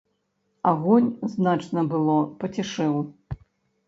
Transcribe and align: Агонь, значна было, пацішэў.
Агонь, 0.69 1.11
значна 1.33 1.83
было, 1.91 2.15
пацішэў. 2.45 2.95